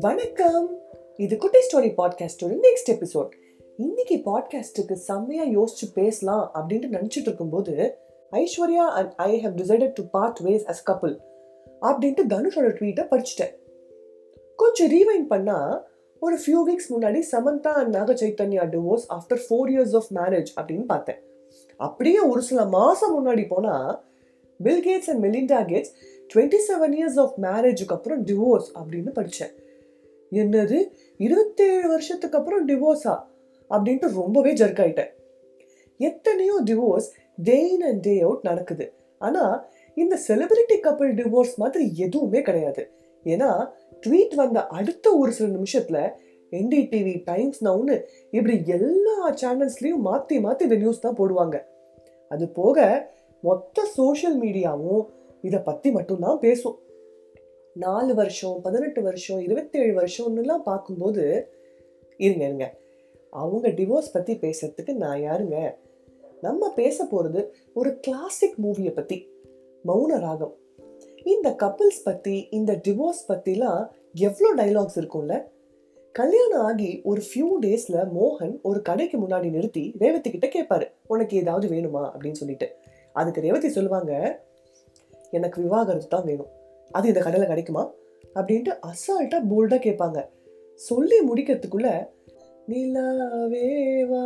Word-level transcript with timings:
வணக்கம். 0.00 0.78
இது 1.16 1.36
குட்டி 1.36 1.58
ஸ்டோரி 1.58 1.92
பாட்காஸ்டோட 1.96 2.56
நெக்ஸ்ட் 2.56 2.90
எபிசோட் 2.90 3.28
இன்னைக்கு 3.76 4.22
பாட்காஸ்ட்டுக்கு 4.24 4.92
செம்மையா 4.92 5.44
யோசிச்சு 5.44 5.92
பேசலாம் 5.94 6.50
அப்படின்ட்டு 6.54 6.94
நினைச்சிட்டு 6.94 7.26
இருக்கும்போது 7.26 7.98
Aishwarya 8.32 8.86
and 8.88 9.12
I 9.16 9.40
have 9.40 9.56
decided 9.56 9.92
to 9.94 10.02
part 10.10 10.38
ways 10.44 10.64
as 10.64 10.90
couple 10.90 11.18
அப்படின்ட்டு 11.82 12.26
தனுஷோட 12.28 12.68
ட்வீட்டை 12.80 13.06
படிச்சுட்டேன். 13.10 13.58
கொஞ்சம் 14.56 14.90
ரீவைண்ட் 14.90 15.28
பண்ணா 15.28 15.86
ஒரு 16.20 16.36
ஃபியூ 16.36 16.62
வீக்ஸ் 16.68 16.92
முன்னாடி 16.92 17.22
Samantha 17.32 17.72
and 17.72 17.94
Naga 17.96 18.12
Chaitanya 18.12 18.64
divorce 18.64 19.06
after 19.08 19.40
four 19.50 19.68
years 19.68 19.94
of 19.94 20.12
marriage 20.14 20.46
அப்படின்னு 20.60 20.84
பார்த்தேன். 20.84 21.22
அப்படியே 21.76 22.18
ஒரு 22.18 22.42
சில 22.42 22.64
மாதம் 22.64 23.26
முன்னாடி 23.26 23.46
போனால் 23.48 24.04
Bill 24.60 24.84
Gates 24.88 25.08
and 25.10 25.22
Melinda 25.24 25.60
Gates 25.72 25.92
twenty 26.30 26.58
seven 26.68 26.94
years 26.98 27.18
of 27.24 27.34
மேரேஜுக்கு 27.46 27.94
அப்புறம் 27.96 28.22
டிவோர்ஸ் 28.24 28.68
அப்படின்னு 28.78 29.12
படித்தேன் 29.18 29.54
என்னது? 30.32 30.78
இருபத்தேழு 31.16 31.88
வருஷத்துக்கு 31.88 32.38
அப்புறம் 32.38 32.64
டிவோர்ஸா 32.68 33.14
அப்படின்ட்டு 33.70 34.08
ரொம்பவே 34.22 34.52
ஜர்க் 34.52 34.80
ஆயிட்டேன். 34.84 35.12
எத்தனையோ 36.00 36.56
divorce 36.64 37.08
day 37.48 37.58
in 37.68 37.82
and 37.82 38.00
day 38.00 38.14
out 38.20 38.42
நடக்குது. 38.42 38.86
ஆனால் 39.18 39.56
இந்த 39.94 40.14
செலிபிரிட்டி 40.28 40.76
கப்பல் 40.80 41.14
டிவோர்ஸ் 41.14 41.54
மாதிரி 41.56 41.84
எதுவுமே 41.96 42.42
கிடையாது. 42.42 42.82
ஏன்னா 43.26 43.50
ட்வீட் 44.06 44.34
வந்த 44.34 44.58
அடுத்த 44.78 45.06
ஒரு 45.16 45.32
சில 45.32 45.48
நிமிஷத்தில் 45.48 46.02
என்டிடிவி 46.52 47.14
டைம்ஸ் 47.24 47.60
நவுன்னு 47.64 47.96
இப்படி 48.30 48.56
எல்லா 48.66 49.16
சேனல்ஸ்லேயும் 49.42 50.04
மாற்றி 50.08 50.40
மாற்றி 50.40 50.64
இந்த 50.64 50.76
நியூஸ் 50.76 51.00
தான் 51.00 51.18
போடுவாங்க. 51.20 51.56
அது 52.30 52.44
போக 52.48 52.86
மொத்த 53.46 53.84
சோஷியல் 53.84 54.40
மீடியாவும் 54.40 55.04
இதை 55.42 55.60
பற்றி 55.60 55.90
மட்டும்தான் 55.90 56.38
பேசும். 56.38 56.78
நாலு 57.74 58.14
வருஷம் 58.14 58.60
பதினெட்டு 58.62 59.02
வருஷம் 59.02 59.40
இருபத்தேழு 59.40 59.92
வருஷம்னுலாம் 60.00 60.62
பார்க்கும்போது 60.62 61.24
இருங்க 62.16 62.44
இருங்க. 62.44 62.66
அவங்க 63.30 63.68
டிவோர்ஸ் 63.68 64.12
பற்றி 64.12 64.34
பேசுறதுக்கு 64.34 64.92
நான் 64.94 65.20
யாருங்க? 65.20 65.74
நம்ம 66.40 66.72
பேச 66.72 67.04
போகிறது 67.04 67.54
ஒரு 67.74 68.00
கிளாசிக் 68.00 68.58
மூவியை 68.62 68.92
பற்றி 68.94 69.28
மௌன 69.86 70.20
ராகம். 70.20 70.56
இந்த 71.24 71.50
கப்பிள்ஸ் 71.62 72.04
பற்றி 72.04 72.48
இந்த 72.50 72.80
டிவோர்ஸ் 72.88 73.22
பற்றிலாம் 73.28 73.88
எவ்வளோ 74.14 74.64
டைலாக்ஸ் 74.64 74.98
இருக்கும்ல? 74.98 75.42
கல்யாணம் 76.12 76.60
ஆகி 76.60 77.00
ஒரு 77.04 77.20
ஃபியூ 77.20 77.64
டேஸில் 77.64 78.08
மோகன் 78.18 78.60
ஒரு 78.62 78.82
கடைக்கு 78.82 79.18
முன்னாடி 79.18 79.50
நிறுத்தி 79.50 79.94
ரேவதி 79.98 80.30
கிட்ட 80.30 80.46
கேட்பாரு 80.46 80.90
உனக்கு 81.06 81.36
ஏதாவது 81.36 81.66
வேணுமா? 81.68 82.10
அப்படின்னு 82.14 82.40
சொல்லிட்டு. 82.42 82.68
அதுக்கு 83.20 83.44
ரேவதி 83.46 83.68
சொல்லுவாங்க 83.76 84.12
எனக்கு 85.36 85.58
விவாகரத்து 85.64 86.08
தான் 86.08 86.28
வேணும். 86.30 86.50
அது 86.96 87.10
இந்த 87.12 87.20
கடையில் 87.26 87.50
கிடைக்குமா? 87.52 87.84
அப்படின்ட்டு 88.38 88.72
அசால்ட்டாக 88.90 89.48
போல்டாக 89.50 89.80
கேட்பாங்க. 89.86 90.18
சொல்லி 90.88 91.18
முடிக்கிறதுக்குள்ள 91.28 91.90
நிலாவேவா 92.70 94.24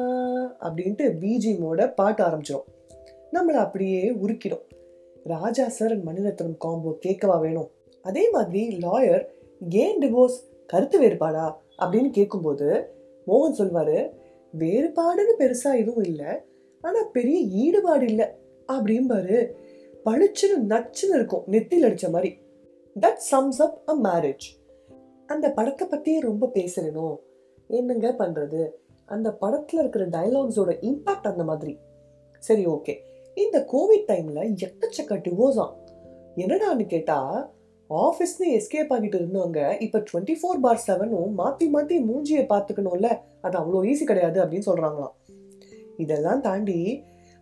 அப்படின்ட்டு 0.67 1.07
பிஜிமோட 1.23 1.81
பாட்டு 1.99 2.23
ஆரம்பிச்சிடும் 2.27 2.69
நம்மளை 3.35 3.59
அப்படியே 3.65 4.01
உருக்கிடும். 4.23 4.65
Raja 5.33 5.65
sir 5.77 5.93
and 5.95 6.07
Maniratnam 6.09 6.57
combo 6.65 6.91
கேட்கவா 7.07 7.37
வேணும்? 7.45 7.69
அதே 8.09 8.25
மாதிரி 8.35 8.63
லாயர் 8.85 9.25
ஏன் 9.83 10.01
டிவோர்ஸ் 10.03 10.39
கருத்து 10.73 10.99
வேறுபாடா? 11.03 11.47
அப்படின்னு 11.83 12.11
கேட்கும்போது 12.19 12.69
மோகன் 13.27 13.59
சொல்வார் 13.61 13.97
வேறுபாடுன்னு 14.63 15.35
பெருசாக 15.39 15.81
எதுவும் 15.83 16.09
இல்லை. 16.11 16.31
ஆனால் 16.85 17.11
பெரிய 17.17 17.39
ஈடுபாடு 17.63 18.07
இல்லை. 18.13 18.27
அப்படிம்பாரு. 18.77 19.39
பளிச்சுன்னு 20.07 20.59
நச்சுன்னு 20.73 21.17
இருக்கும் 21.19 21.45
நெத்தியில் 21.47 21.87
அடிச்ச 21.89 22.09
மாதிரி. 22.11 22.31
That 22.97 23.23
sums 23.31 23.61
up 23.67 23.79
a 23.89 23.97
marriage 24.09 24.47
அந்த 25.29 25.47
படத்தை 25.51 25.85
பற்றியே 25.89 26.21
ரொம்ப 26.21 26.51
பேசணும். 26.55 27.17
என்னங்க 27.71 28.09
பண்ணுறது 28.19 28.63
அந்த 29.09 29.29
படத்தில் 29.33 29.81
இருக்கிற 29.81 30.05
டயலாக்ஸோட 30.07 30.71
இம்பாக்ட் 30.89 31.31
அந்த 31.33 31.45
மாதிரி. 31.45 31.73
சரி 32.43 32.65
ஓகே 32.67 32.95
இந்த 33.37 33.59
கோவிட் 33.73 34.07
டைமில் 34.11 34.43
எக்கச்சக்க 34.67 35.17
டிவோர்ஸா 35.27 35.67
என்னடான்னு 36.37 36.85
கேட்டால் 36.87 37.39
ஆஃபீஸ்னு 37.91 38.49
எஸ்கேப் 38.57 38.93
ஆகிட்டு 38.95 39.17
இருந்தவங்க 39.21 39.61
இப்போ 39.79 39.99
டுவெண்ட்டி 40.09 40.35
ஃபோர் 40.41 40.61
பார் 40.61 40.83
செவனும் 40.87 41.33
மாற்றி 41.41 41.67
மாற்றி 41.69 41.97
மூஞ்சியை 42.09 42.45
பார்த்துக்கணும்ல. 42.53 43.09
அது 43.41 43.57
அவ்வளோ 43.59 43.81
ஈஸி 43.91 44.05
கிடையாது 44.05 44.39
அப்படின்னு 44.43 44.69
சொல்கிறாங்களாம் 44.69 45.15
இதெல்லாம் 45.97 46.41
தாண்டி 46.41 46.79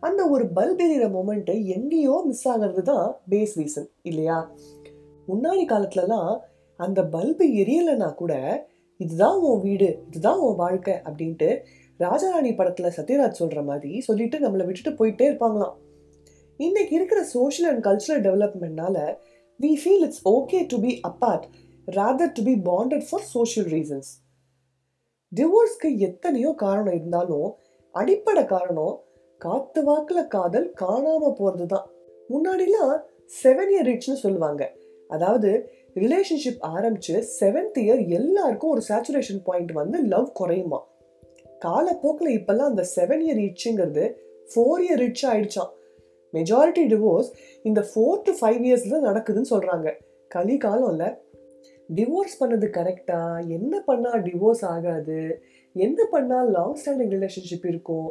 அந்த 0.03 0.29
ஒரு 0.29 0.45
பல்ப் 0.45 0.81
எரியிற 0.83 1.07
மொமெண்ட் 1.11 1.51
எங்கேயோ 1.77 2.23
மிஸ் 2.27 2.49
ஆகிறது 2.49 2.83
தான் 2.83 3.17
பேஸ் 3.31 3.55
ரீசன் 3.59 3.89
இல்லையா? 4.03 4.51
முன்னாடி 5.29 5.65
காலத்துலலாம் 5.65 6.41
அந்த 6.77 7.03
பல்பு 7.05 7.45
எரியலைன்னா 7.63 8.15
கூட 8.15 8.35
இதுதான் 9.01 9.39
உன் 9.41 9.61
வீடு 9.61 10.03
இதுதான் 10.07 10.39
உன் 10.39 10.57
வாழ்க்கை 10.57 10.95
அப்படின்ட்டு 11.05 11.49
ராஜாராணி 12.01 12.57
படத்தில் 12.57 12.95
சத்யராஜ் 12.99 13.31
சொல்கிற 13.31 13.63
மாதிரி 13.63 14.01
சொல்லிட்டு 14.01 14.39
நம்மளை 14.39 14.67
விட்டுட்டு 14.67 14.91
போயிட்டே 14.91 15.25
இருப்பாங்களாம். 15.29 15.77
இன்னைக்கு 16.61 16.95
இருக்கிற 16.95 17.25
social 17.25 17.71
and 17.73 17.85
cultural 17.87 18.23
டெவலப்மெண்ட்னால 18.23 18.97
we 19.61 19.73
feel 19.83 20.05
it's 20.05 20.29
okay 20.29 20.67
to 20.67 20.79
be 20.81 21.01
apart 21.09 21.47
rather 21.89 22.33
to 22.33 22.43
be 22.43 22.55
bonded 22.65 23.05
for 23.11 23.23
social 23.23 23.69
reasons 23.69 24.11
டிவோர்ஸ்க்கு 25.33 25.99
எத்தனையோ 25.99 26.53
காரணம் 26.55 26.95
இருந்தாலும் 26.95 27.49
அடிப்படை 27.95 28.45
காரணம் 28.45 28.95
காத்து 29.39 29.81
வாக்குல 29.91 30.27
காதல் 30.27 30.75
காணாம 30.81 31.33
போறது 31.41 31.67
தான் 31.67 31.91
முன்னாடிலாம் 32.29 32.95
செவன் 33.43 33.71
இயர் 33.73 33.87
ரீச்னு 33.87 34.15
சொல்லுவாங்க. 34.15 34.73
அதாவது 35.09 35.69
ரிலேஷன்ஷிப் 35.95 36.61
ஆரம்பிச்சு 36.63 37.23
செவன்த் 37.41 37.79
இயர் 37.79 38.09
எல்லாருக்கும் 38.09 38.71
ஒரு 38.71 38.83
சேச்சுரேஷன் 38.89 39.43
பாயிண்ட் 39.45 39.73
வந்து 39.73 40.03
லவ் 40.03 40.33
குறையுமா? 40.33 40.87
காலப்போக்கில் 41.59 42.39
இப்பெல்லாம் 42.39 42.71
அந்த 42.73 42.85
செவன் 42.97 43.23
இயர் 43.27 43.41
ரீச்சுங்கிறது 43.43 44.15
ஃபோர் 44.55 44.81
இயர் 44.81 44.99
ரீச் 44.99 45.25
ஆயிடுச்சான் 45.27 45.73
மெஜாரிட்டி 46.33 46.85
டிவோர்ஸ் 46.95 47.31
இந்த 47.63 47.81
ஃபோர் 47.81 48.23
டு 48.23 48.33
ஃபைவ் 48.41 48.61
இயர்ஸ்ல 48.65 49.01
நடக்குதுன்னு 49.09 49.51
சொல்றாங்க. 49.51 49.93
களி 50.29 50.57
காலம் 50.57 50.91
இல்லை 50.91 51.07
டிவோர்ஸ் 51.95 52.37
பண்ணது 52.41 52.67
கரெக்டா 52.79 53.49
என்ன 53.49 53.81
பண்ணா 53.81 54.17
டிவோர்ஸ் 54.17 54.65
ஆகாது? 54.65 55.43
என்ன 55.79 56.01
பண்ணால் 56.13 56.51
லாங் 56.57 56.77
ஸ்டாண்டிங் 56.81 57.13
ரிலேஷன்ஷிப் 57.17 57.67
இருக்கும்? 57.73 58.09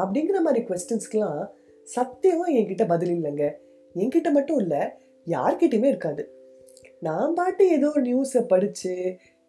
அப்படிங்கிற 0.00 0.40
மாதிரி 0.46 0.62
கொஸ்டின்ஸ்க்கெலாம் 0.68 1.42
சத்தியமாக 1.88 2.54
என்கிட்ட 2.58 2.84
பதில் 2.92 3.12
இல்லைங்க. 3.16 3.46
என்கிட்ட 3.94 4.30
மட்டும் 4.30 4.58
இல்லை 4.58 4.82
யார்கிட்டையுமே 5.34 5.88
இருக்காது. 5.92 6.22
நான் 7.00 7.34
பாட்டு 7.34 7.64
ஏதோ 7.76 7.88
நியூஸை 8.06 8.42
படித்து 8.52 8.92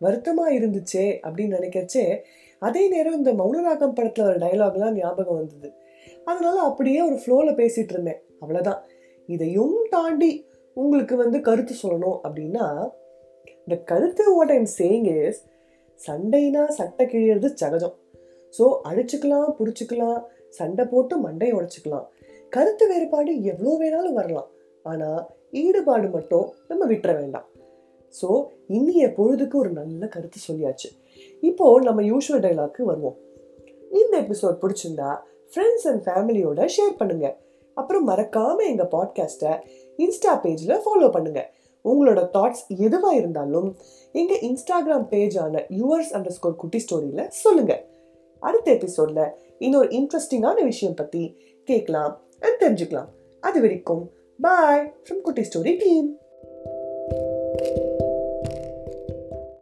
வருத்தமாக 0.02 0.54
இருந்துச்சே 0.60 1.06
அப்படின்னு 1.26 1.58
நினைக்கிறச்சே 1.58 2.06
அதே 2.62 2.84
நேரம் 2.90 3.18
இந்த 3.20 3.32
மௌனராகம் 3.40 3.96
படத்தில் 3.98 4.28
ஒரு 4.30 4.40
டைலாக்லாம் 4.44 4.98
ஞாபகம் 5.00 5.40
வந்தது. 5.42 5.70
அதனால 6.26 6.58
அப்படியே 6.70 7.00
ஒரு 7.02 7.18
ஃப்ளோவில் 7.22 7.60
பேசிகிட்டு 7.62 7.94
இருந்தேன். 7.96 8.22
அவ்வளோதான் 8.42 8.82
இதையும் 9.30 9.76
தாண்டி 9.90 10.32
உங்களுக்கு 10.78 11.16
வந்து 11.16 11.38
கருத்து 11.42 11.74
சொல்லணும் 11.84 12.18
அப்படின்னா 12.26 12.66
இந்த 13.66 13.76
கருத்து 13.92 14.26
வாட் 14.36 14.52
ஐம் 14.52 14.68
சேயிங் 14.80 15.08
இஸ் 15.18 15.40
சண்டைனா 16.06 16.64
சட்டை 16.68 17.06
கிழியறது 17.06 17.50
சகஜம். 17.54 17.96
ஸோ 18.54 18.66
அழிச்சுக்கலாம் 18.90 19.50
பிடிச்சிக்கலாம் 19.60 20.20
சண்டை 20.50 20.86
போட்டு 20.86 21.16
மண்டையை 21.28 21.54
உடச்சிக்கலாம். 21.58 22.06
கருத்து 22.50 22.88
வேறுபாடு 22.88 23.32
எவ்வளோ 23.44 23.72
வேணாலும் 23.82 24.14
வரலாம். 24.14 24.50
ஆனால் 24.86 25.22
ஈடுபாடு 25.52 26.08
மட்டும் 26.10 26.48
நம்ம 26.68 26.86
விட்டுற 26.86 27.12
வேண்டாம். 27.20 27.48
ஸோ 28.14 28.30
இன்னிய 28.68 29.06
பொழுதுக்கு 29.18 29.56
ஒரு 29.56 29.70
நல்ல 29.70 30.08
கருத்து 30.08 30.40
சொல்லியாச்சு. 30.48 30.90
இப்போ 31.44 31.66
நம்ம 31.80 32.02
யூஸ்வல் 32.02 32.44
டைலாக்கு 32.46 32.82
வருவோம். 32.82 33.18
இந்த 33.92 34.14
எபிசோட் 34.22 34.62
பிடிச்சிருந்தா 34.64 35.10
ஃப்ரெண்ட்ஸ் 35.52 35.88
அண்ட் 35.88 36.04
ஃபேமிலியோட 36.06 36.62
ஷேர் 36.76 36.96
பண்ணுங்கள் 37.02 37.36
அப்புறம் 37.78 38.04
மறக்காமல் 38.04 38.68
எங்கள் 38.68 38.92
பாட்காஸ்ட்டை 38.96 39.52
இன்ஸ்டா 40.00 40.32
பேஜில் 40.44 40.82
ஃபாலோ 40.86 41.10
பண்ணுங்கள் 41.10 41.50
உங்களோட 41.88 42.22
தாட்ஸ் 42.34 42.78
எதுவாக 42.78 43.16
இருந்தாலும் 43.16 43.76
எங்கள் 44.12 44.40
இன்ஸ்டாகிராம் 44.40 45.08
பேஜான 45.14 45.64
யுவர்ஸ் 45.70 46.12
அண்டர் 46.12 46.36
ஸ்கோர் 46.38 46.56
குட்டி 46.56 46.84
ஸ்டோரியில் 46.86 47.28
சொல்லுங்கள் 47.28 47.86
அடுத்த 48.40 48.72
எபிசோடில் 48.72 49.24
இன்னொரு 49.60 49.88
இன்ட்ரெஸ்டிங்கான 49.88 50.64
விஷயம் 50.64 50.96
பற்றி 50.96 51.36
கேட்கலாம் 51.64 52.22
அண்ட் 52.40 52.62
தெரிஞ்சுக்கலாம். 52.62 53.10
அது 53.42 53.62
வரைக்கும் 53.62 54.12
bye 54.42 54.94
from 55.04 55.22
Kutty 55.22 55.42
story 55.42 55.78
team 55.78 56.18